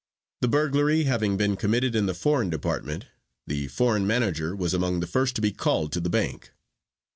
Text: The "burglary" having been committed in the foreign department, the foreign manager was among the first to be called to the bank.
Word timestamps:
The 0.39 0.47
"burglary" 0.47 1.03
having 1.03 1.37
been 1.37 1.55
committed 1.55 1.93
in 1.95 2.07
the 2.07 2.15
foreign 2.15 2.49
department, 2.49 3.05
the 3.45 3.67
foreign 3.67 4.07
manager 4.07 4.55
was 4.55 4.73
among 4.73 4.99
the 4.99 5.05
first 5.05 5.35
to 5.35 5.41
be 5.41 5.51
called 5.51 5.91
to 5.91 5.99
the 5.99 6.09
bank. 6.09 6.49